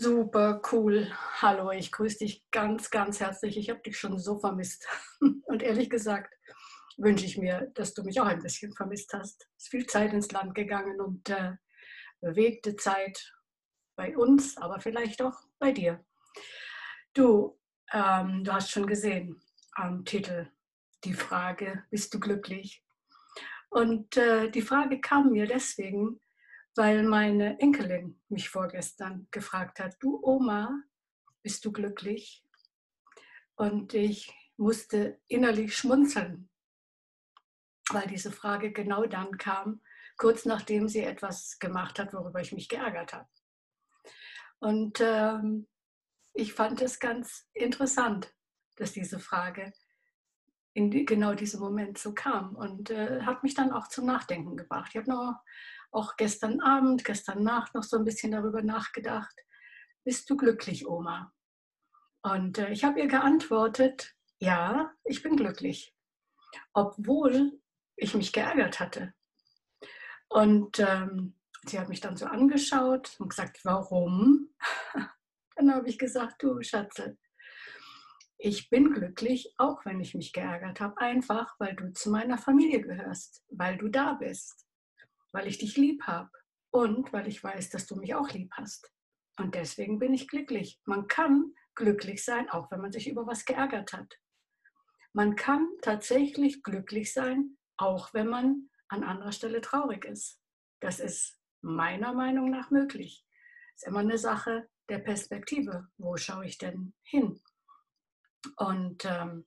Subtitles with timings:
[0.00, 1.12] Super cool.
[1.42, 3.58] Hallo, ich grüße dich ganz, ganz herzlich.
[3.58, 4.88] Ich habe dich schon so vermisst.
[5.44, 6.34] Und ehrlich gesagt
[6.96, 9.46] wünsche ich mir, dass du mich auch ein bisschen vermisst hast.
[9.58, 11.52] Es ist viel Zeit ins Land gegangen und äh,
[12.22, 13.34] bewegte Zeit
[13.94, 16.02] bei uns, aber vielleicht auch bei dir.
[17.12, 17.60] Du,
[17.92, 20.48] ähm, du hast schon gesehen am Titel
[21.04, 22.82] die Frage, bist du glücklich?
[23.68, 26.22] Und äh, die Frage kam mir deswegen,
[26.76, 30.82] weil meine Enkelin mich vorgestern gefragt hat, du Oma,
[31.42, 32.44] bist du glücklich?
[33.56, 36.48] Und ich musste innerlich schmunzeln,
[37.90, 39.82] weil diese Frage genau dann kam,
[40.16, 43.28] kurz nachdem sie etwas gemacht hat, worüber ich mich geärgert habe.
[44.58, 45.66] Und ähm,
[46.34, 48.32] ich fand es ganz interessant,
[48.76, 49.72] dass diese Frage
[50.74, 54.56] in die, genau diesem Moment so kam und äh, hat mich dann auch zum Nachdenken
[54.56, 54.90] gebracht.
[54.90, 55.40] Ich habe noch
[55.92, 59.34] auch gestern Abend, gestern Nacht noch so ein bisschen darüber nachgedacht.
[60.04, 61.32] Bist du glücklich, Oma?
[62.22, 65.94] Und äh, ich habe ihr geantwortet, ja, ich bin glücklich,
[66.72, 67.60] obwohl
[67.96, 69.12] ich mich geärgert hatte.
[70.28, 71.34] Und ähm,
[71.66, 74.54] sie hat mich dann so angeschaut und gesagt, warum?
[75.56, 77.18] dann habe ich gesagt, du Schatze,
[78.40, 82.80] ich bin glücklich, auch wenn ich mich geärgert habe, einfach weil du zu meiner Familie
[82.80, 84.66] gehörst, weil du da bist
[85.32, 86.30] weil ich dich lieb habe
[86.70, 88.92] und weil ich weiß, dass du mich auch lieb hast.
[89.38, 90.80] Und deswegen bin ich glücklich.
[90.84, 94.18] Man kann glücklich sein, auch wenn man sich über was geärgert hat.
[95.12, 100.40] Man kann tatsächlich glücklich sein, auch wenn man an anderer Stelle traurig ist.
[100.80, 103.24] Das ist meiner Meinung nach möglich.
[103.74, 105.88] Ist immer eine Sache der Perspektive.
[105.96, 107.40] Wo schaue ich denn hin?
[108.56, 109.46] Und ähm,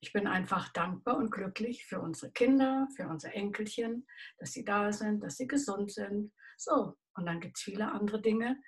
[0.00, 4.06] ich bin einfach dankbar und glücklich für unsere Kinder, für unsere Enkelchen,
[4.38, 6.32] dass sie da sind, dass sie gesund sind.
[6.56, 8.60] So, und dann gibt es viele andere Dinge,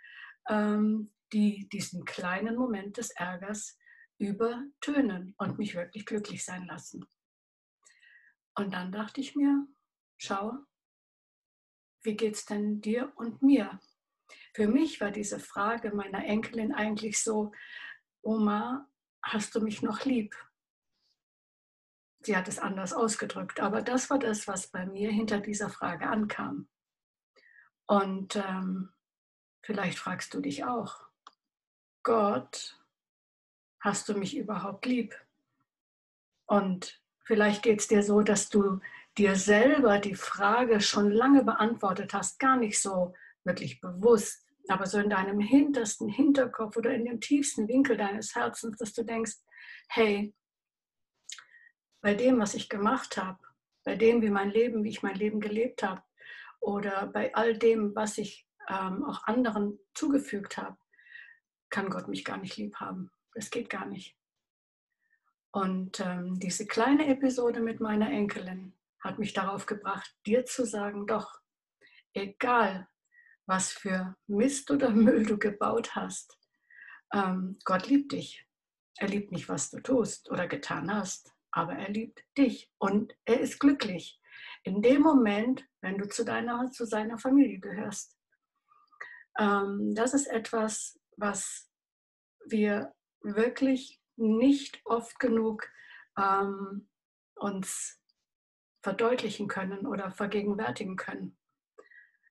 [0.48, 3.78] ähm, die diesen kleinen Moment des Ärgers
[4.18, 7.06] übertönen und mich wirklich glücklich sein lassen.
[8.56, 9.66] Und dann dachte ich mir,
[10.18, 10.52] schau,
[12.02, 13.80] wie geht es denn dir und mir?
[14.54, 17.52] Für mich war diese Frage meiner Enkelin eigentlich so,
[18.22, 18.89] Oma,
[19.22, 20.34] hast du mich noch lieb?
[22.22, 26.06] Sie hat es anders ausgedrückt, aber das war das, was bei mir hinter dieser Frage
[26.06, 26.68] ankam.
[27.86, 28.92] Und ähm,
[29.62, 31.00] vielleicht fragst du dich auch,
[32.02, 32.78] Gott,
[33.80, 35.14] hast du mich überhaupt lieb?
[36.46, 38.80] Und vielleicht geht es dir so, dass du
[39.16, 43.14] dir selber die Frage schon lange beantwortet hast, gar nicht so
[43.44, 48.76] wirklich bewusst, aber so in deinem hintersten Hinterkopf oder in dem tiefsten Winkel deines Herzens,
[48.78, 49.36] dass du denkst,
[49.88, 50.34] hey,
[52.00, 53.38] bei dem, was ich gemacht habe,
[53.84, 56.02] bei dem, wie mein Leben, wie ich mein Leben gelebt habe
[56.60, 60.76] oder bei all dem, was ich ähm, auch anderen zugefügt habe,
[61.70, 63.10] kann Gott mich gar nicht lieb haben.
[63.34, 64.16] Das geht gar nicht.
[65.52, 71.06] Und ähm, diese kleine Episode mit meiner Enkelin hat mich darauf gebracht, dir zu sagen,
[71.06, 71.40] doch,
[72.12, 72.88] egal
[73.50, 76.38] was für Mist oder Müll du gebaut hast,
[77.12, 78.46] ähm, Gott liebt dich.
[78.96, 83.40] Er liebt nicht, was du tust oder getan hast aber er liebt dich und er
[83.40, 84.20] ist glücklich.
[84.62, 88.16] In dem Moment, wenn du zu, deiner, zu seiner Familie gehörst.
[89.38, 91.70] Ähm, das ist etwas, was
[92.46, 95.68] wir wirklich nicht oft genug
[96.18, 96.88] ähm,
[97.34, 98.00] uns
[98.82, 101.36] verdeutlichen können oder vergegenwärtigen können.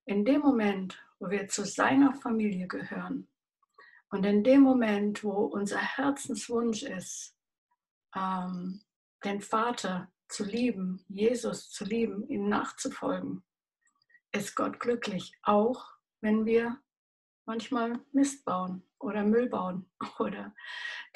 [0.05, 3.27] In dem Moment, wo wir zu seiner Familie gehören
[4.11, 7.35] und in dem Moment, wo unser Herzenswunsch ist,
[8.15, 8.81] ähm,
[9.23, 13.43] den Vater zu lieben, Jesus zu lieben, ihm nachzufolgen,
[14.31, 16.77] ist Gott glücklich, auch wenn wir
[17.45, 20.53] manchmal Mist bauen oder Müll bauen oder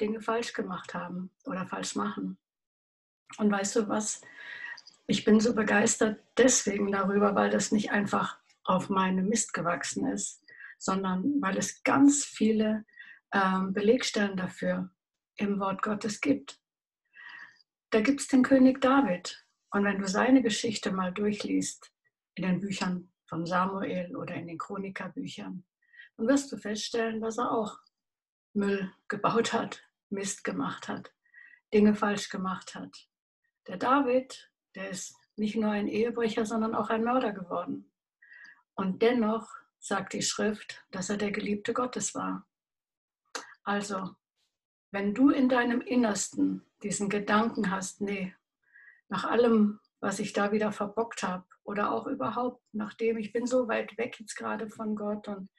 [0.00, 2.38] Dinge falsch gemacht haben oder falsch machen.
[3.38, 4.20] Und weißt du was?
[5.06, 10.42] Ich bin so begeistert deswegen darüber, weil das nicht einfach auf meinem Mist gewachsen ist,
[10.78, 12.84] sondern weil es ganz viele
[13.32, 14.90] ähm, Belegstellen dafür
[15.36, 16.60] im Wort Gottes gibt
[17.94, 19.46] da gibt es den König David.
[19.70, 21.92] Und wenn du seine Geschichte mal durchliest,
[22.34, 25.64] in den Büchern von Samuel oder in den Chronikerbüchern,
[26.16, 27.78] dann wirst du feststellen, dass er auch
[28.52, 31.14] Müll gebaut hat, Mist gemacht hat,
[31.72, 33.08] Dinge falsch gemacht hat.
[33.68, 37.92] Der David, der ist nicht nur ein Ehebrecher, sondern auch ein Mörder geworden.
[38.74, 39.48] Und dennoch
[39.78, 42.46] sagt die Schrift, dass er der Geliebte Gottes war.
[43.62, 44.14] Also,
[44.90, 48.34] wenn du in deinem Innersten diesen Gedanken hast, nee,
[49.08, 53.68] nach allem, was ich da wieder verbockt habe oder auch überhaupt, nachdem ich bin so
[53.68, 55.50] weit weg jetzt gerade von Gott und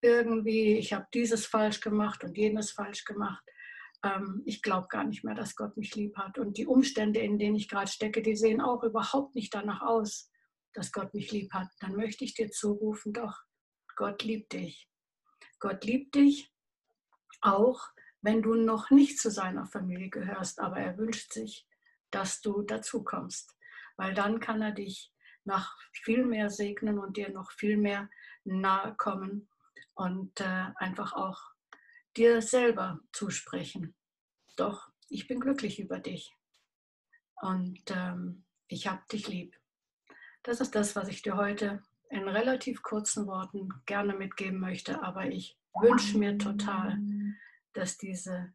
[0.00, 3.42] irgendwie, ich habe dieses falsch gemacht und jenes falsch gemacht.
[4.04, 6.38] Ähm, ich glaube gar nicht mehr, dass Gott mich lieb hat.
[6.38, 10.30] Und die Umstände, in denen ich gerade stecke, die sehen auch überhaupt nicht danach aus,
[10.74, 11.68] dass Gott mich lieb hat.
[11.80, 13.38] Dann möchte ich dir zurufen, doch,
[13.96, 14.88] Gott liebt dich.
[15.60, 16.52] Gott liebt dich
[17.40, 17.80] auch,
[18.20, 21.66] wenn du noch nicht zu seiner Familie gehörst, aber er wünscht sich,
[22.10, 23.56] dass du dazu kommst,
[23.96, 25.12] weil dann kann er dich
[25.44, 28.08] noch viel mehr segnen und dir noch viel mehr
[28.44, 29.48] nahe kommen
[29.94, 31.40] und äh, einfach auch
[32.16, 33.94] dir selber zusprechen.
[34.56, 36.32] Doch, ich bin glücklich über dich
[37.42, 39.56] und ähm, ich habe dich lieb.
[40.44, 45.24] Das ist das, was ich dir heute in relativ kurzen Worten gerne mitgeben möchte, aber
[45.26, 46.98] ich wünsche mir total,
[47.72, 48.52] dass diese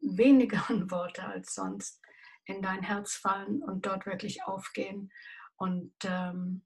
[0.00, 2.00] wenigeren Worte als sonst
[2.44, 5.10] in dein Herz fallen und dort wirklich aufgehen
[5.56, 6.62] und ähm,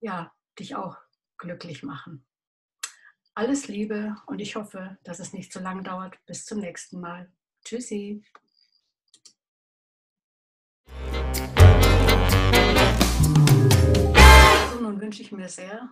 [0.00, 0.96] ja, dich auch
[1.36, 2.24] glücklich machen.
[3.34, 6.24] Alles Liebe und ich hoffe, dass es nicht so lange dauert.
[6.26, 7.32] Bis zum nächsten Mal.
[7.64, 8.22] Tschüssi.
[15.36, 15.90] Mir sehr,